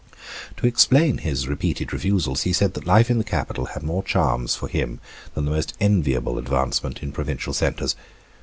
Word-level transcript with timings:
To 0.57 0.65
explain 0.65 1.19
his 1.19 1.47
repeated 1.47 1.93
refusals, 1.93 2.41
he 2.41 2.53
said 2.53 2.73
that 2.73 2.87
life 2.87 3.11
in 3.11 3.19
the 3.19 3.23
capital 3.23 3.65
had 3.65 3.83
more 3.83 4.01
charms 4.01 4.55
for 4.55 4.67
him 4.67 4.99
than 5.35 5.45
the 5.45 5.51
most 5.51 5.75
enviable 5.79 6.39
advancement 6.39 7.03
in 7.03 7.11
provincial 7.11 7.53
centres. 7.53 7.95